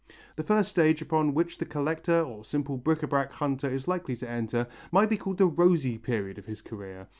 The 0.35 0.41
first 0.41 0.67
stage 0.71 0.99
upon 1.03 1.35
which 1.35 1.59
the 1.59 1.65
collector 1.65 2.23
or 2.23 2.43
simple 2.43 2.75
bric 2.75 3.01
à 3.01 3.07
brac 3.09 3.33
hunter 3.33 3.69
is 3.71 3.87
likely 3.87 4.15
to 4.15 4.27
enter 4.27 4.65
might 4.91 5.09
be 5.11 5.17
called 5.17 5.37
the 5.37 5.45
rosy 5.45 5.99
period 5.99 6.39
of 6.39 6.47
his 6.47 6.63
career. 6.63 7.07